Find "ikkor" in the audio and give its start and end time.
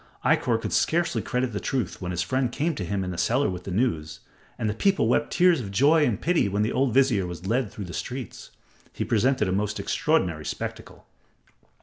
0.25-0.59